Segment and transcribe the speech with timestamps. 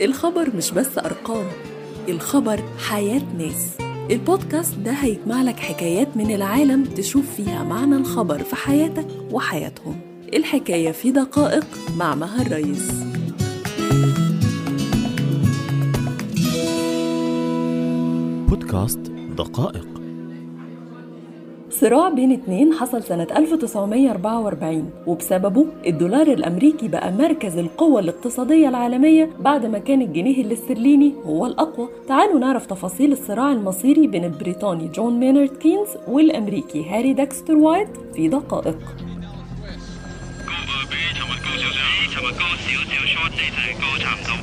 [0.00, 1.46] الخبر مش بس أرقام
[2.08, 3.76] الخبر حياة ناس.
[4.10, 10.00] البودكاست ده هيجمع لك حكايات من العالم تشوف فيها معنى الخبر في حياتك وحياتهم.
[10.34, 12.90] الحكاية في دقائق مع مها الرئيس
[18.48, 18.98] بودكاست
[19.38, 19.91] دقائق.
[21.80, 29.66] صراع بين اتنين حصل سنة 1944 وبسببه الدولار الأمريكي بقى مركز القوة الاقتصادية العالمية بعد
[29.66, 35.56] ما كان الجنيه الاسترليني هو الأقوى تعالوا نعرف تفاصيل الصراع المصيري بين البريطاني جون مينارد
[35.56, 38.78] كينز والأمريكي هاري داكستر وايت في دقائق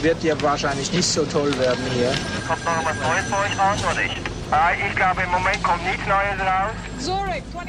[0.01, 2.11] Wird ja wahrscheinlich nicht so toll werden hier.
[2.47, 4.38] Kommt noch was Neues für euch raus, oder?
[4.49, 6.73] Ich glaube im Moment kommt nichts Neues raus.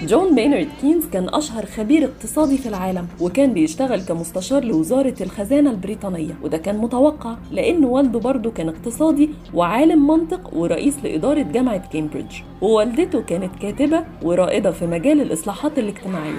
[0.02, 6.35] جون مينارد كينز كان أشهر خبير اقتصادي في العالم وكان بيشتغل كمستشار لوزارة الخزانة البريطانية
[6.43, 13.23] وده كان متوقع لأن والده برضه كان اقتصادي وعالم منطق ورئيس لإدارة جامعة كامبريدج ووالدته
[13.23, 16.38] كانت كاتبة ورائدة في مجال الإصلاحات الاجتماعية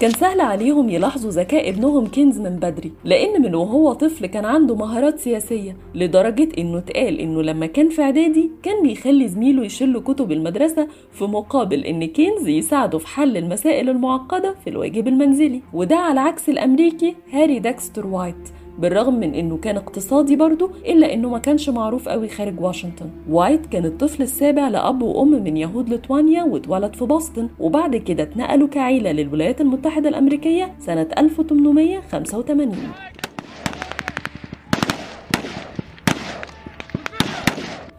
[0.00, 4.74] كان سهل عليهم يلاحظوا ذكاء ابنهم كينز من بدري لأن من وهو طفل كان عنده
[4.74, 10.32] مهارات سياسية لدرجة إنه اتقال إنه لما كان في إعدادي كان بيخلي زميله يشيل كتب
[10.32, 16.20] المدرسة في مقابل إن كينز يساعده في حل المسائل المعقدة في الواجب المنزلي وده على
[16.20, 18.59] عكس الأمريكي هاري داكستر وايت.
[18.78, 23.10] بالرغم من إنه كان اقتصادي برضه إلا إنه ما كانش معروف قوي خارج واشنطن.
[23.30, 28.68] وايت كان الطفل السابع لأب وأم من يهود ليتوانيا واتولد في بوسطن وبعد كده اتنقلوا
[28.68, 32.72] كعيلة للولايات المتحدة الأمريكية سنة 1885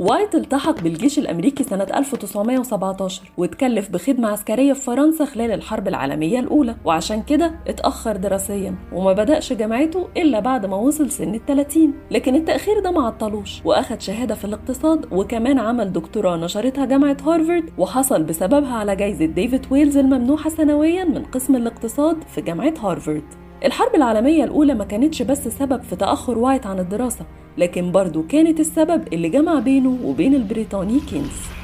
[0.02, 6.76] وايت التحق بالجيش الأمريكي سنة 1917 واتكلف بخدمة عسكرية في فرنسا خلال الحرب العالمية الأولى
[6.86, 12.80] وعشان كده اتأخر دراسيا وما بدأش جامعته إلا بعد ما وصل سن الثلاثين لكن التأخير
[12.80, 18.74] ده ما عطلوش وأخد شهادة في الاقتصاد وكمان عمل دكتوراه نشرتها جامعة هارفارد وحصل بسببها
[18.74, 23.24] على جايزة ديفيد ويلز الممنوحة سنويا من قسم الاقتصاد في جامعة هارفارد.
[23.66, 27.26] الحرب العالمية الأولى ما كانتش بس سبب في تأخر وايت عن الدراسة
[27.58, 31.61] لكن برضو كانت السبب اللي جمع بينه وبين البريطاني كينز.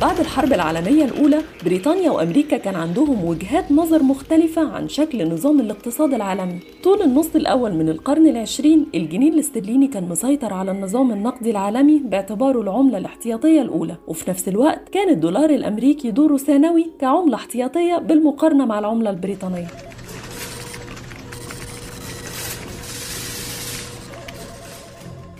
[0.00, 6.14] بعد الحرب العالمية الأولى بريطانيا وأمريكا كان عندهم وجهات نظر مختلفة عن شكل نظام الاقتصاد
[6.14, 6.58] العالمي.
[6.82, 12.60] طول النص الأول من القرن العشرين الجنيه الاسترليني كان مسيطر على النظام النقدي العالمي باعتباره
[12.60, 13.96] العملة الاحتياطية الأولى.
[14.06, 19.66] وفي نفس الوقت كان الدولار الأمريكي دوره ثانوي كعملة احتياطية بالمقارنة مع العملة البريطانية.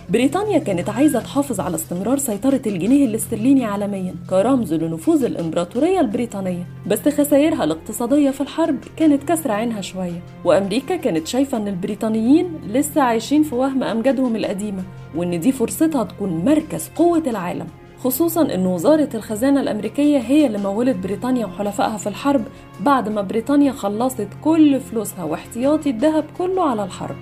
[0.09, 6.67] بريطانيا كانت عايزة تحافظ على استمرار سيطرة الجنيه الاسترليني عالميا كرمز لنفوذ الإمبراطورية البريطانية.
[6.87, 13.03] بس خسائرها الاقتصادية في الحرب كانت كسر عينها شوية وأمريكا كانت شايفة أن البريطانيين لسه
[13.03, 14.83] عايشين في وهم أمجادهم القديمة
[15.17, 17.67] وأن دي فرصتها تكون مركز قوة العالم.
[17.99, 22.43] خصوصا إن وزارة الخزانة الأمريكية هي اللي مولت بريطانيا وحلفائها في الحرب
[22.81, 27.17] بعد ما بريطانيا خلصت كل فلوسها واحتياطي الذهب كله على الحرب.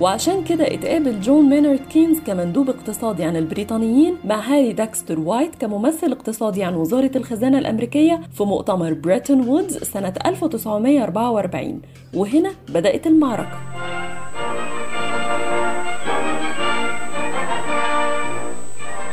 [0.00, 6.12] وعشان كده اتقابل جون مينارد كينز كمندوب اقتصادي عن البريطانيين مع هاري داكستر وايت كممثل
[6.12, 11.80] اقتصادي عن وزارة الخزانة الأمريكية في مؤتمر بريتون وودز سنة 1944
[12.14, 13.58] وهنا بدأت المعركة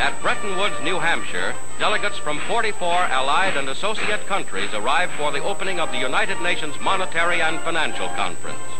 [0.07, 5.44] At Bretton Woods, New Hampshire, delegates from 44 allied and associate countries arrived for the
[5.44, 8.75] opening of the United Nations Monetary and Financial Conference.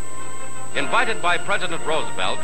[0.76, 2.40] Invited by President Roosevelt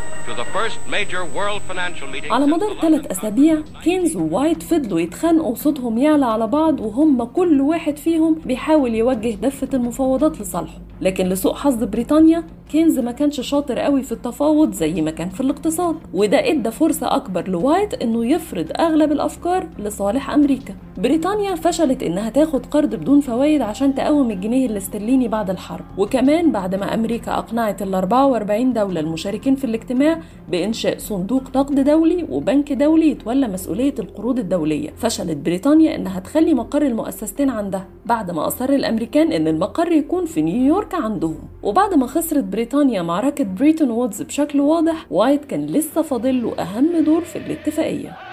[2.31, 7.97] على مدار ثلاث أسابيع كينز ووايت فضلوا يتخانقوا وصوتهم يعلى على بعض وهم كل واحد
[7.97, 10.77] فيهم بيحاول يوجه دفة المفاوضات لصالحه.
[11.01, 15.41] لكن لسوء حظ بريطانيا كينز ما كانش شاطر قوي في التفاوض زي ما كان في
[15.41, 15.95] الاقتصاد.
[16.13, 20.75] وده إدى فرصة أكبر لوايت إنه يفرض أغلب الأفكار لصالح أمريكا.
[20.97, 25.85] بريطانيا فشلت إنها تاخد قرض بدون فوائد عشان تقوم الجنيه الاسترليني بعد الحرب.
[25.97, 30.10] وكمان بعد ما أمريكا أقنعت ال 44 دولة المشاركين في الاجتماع
[30.49, 34.89] بإنشاء صندوق نقد دولي وبنك دولي يتولى مسؤولية القروض الدولية.
[34.97, 40.41] فشلت بريطانيا إنها تخلي مقر المؤسستين عندها بعد ما أصر الأمريكان إن المقر يكون في
[40.41, 41.39] نيويورك عندهم.
[41.63, 47.21] وبعد ما خسرت بريطانيا معركة بريتون وودز بشكل واضح وايت كان لسه فاضل أهم دور
[47.21, 48.30] في الاتفاقية.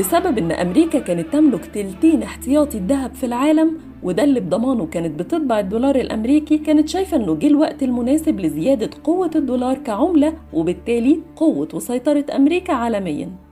[0.00, 5.60] بسبب إن أمريكا كانت تملك تلتين احتياطي الذهب في العالم وده اللي بضمانه كانت بتطبع
[5.60, 12.24] الدولار الأمريكي كانت شايفة إنه جه الوقت المناسب لزيادة قوة الدولار كعملة وبالتالي قوة وسيطرة
[12.36, 13.49] أمريكا عالمياً.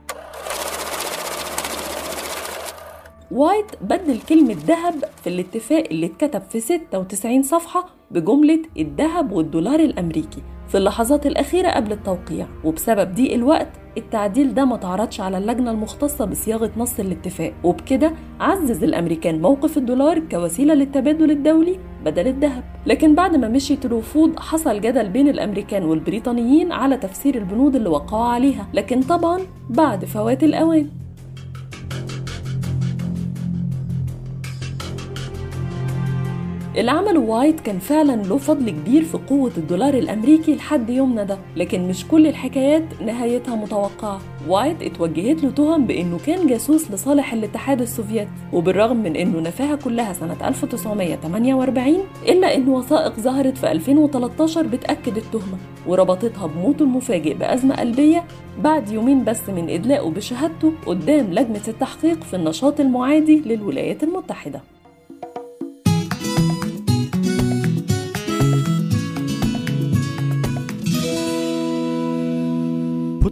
[3.31, 10.43] وايت بدل كلمة ذهب في الاتفاق اللي اتكتب في 96 صفحة بجملة الذهب والدولار الأمريكي
[10.69, 12.47] في اللحظات الأخيرة قبل التوقيع.
[12.65, 17.53] وبسبب ضيق الوقت التعديل ده ما تعرضش على اللجنة المختصة بصياغة نص الاتفاق.
[17.65, 22.65] وبكده عزز الأمريكان موقف الدولار كوسيلة للتبادل الدولي بدل الذهب.
[22.87, 28.25] لكن بعد ما مشيت الوفود حصل جدل بين الأمريكان والبريطانيين على تفسير البنود اللي وقعوا
[28.27, 28.67] عليها.
[28.75, 29.41] لكن طبعا
[29.71, 30.91] بعد فوات الأوان.
[36.79, 41.39] اللي عمله وايت كان فعلا له فضل كبير في قوة الدولار الأمريكي لحد يومنا ده
[41.57, 44.21] لكن مش كل الحكايات نهايتها متوقعة.
[44.49, 50.13] وايت اتوجهت له تهم بأنه كان جاسوس لصالح الاتحاد السوفيتي وبالرغم من أنه نفاها كلها
[50.13, 51.95] سنة 1948
[52.29, 58.25] إلا أن وثائق ظهرت في 2013 بتأكد التهمة وربطتها بموته المفاجئ بأزمة قلبية
[58.63, 64.61] بعد يومين بس من إدلاءه بشهادته قدام لجنة التحقيق في النشاط المعادي للولايات المتحدة.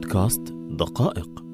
[0.07, 0.43] بودكاست
[0.79, 1.46] دقائق.